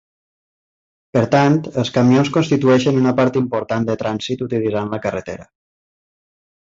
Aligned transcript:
Per 1.17 1.21
tant, 1.35 1.57
els 1.81 1.91
camions 1.97 2.31
constitueixen 2.37 2.97
una 3.03 3.13
part 3.19 3.37
important 3.43 3.85
de 3.91 3.97
trànsit 4.05 4.43
utilitzant 4.47 4.93
la 4.95 5.01
carretera. 5.05 5.47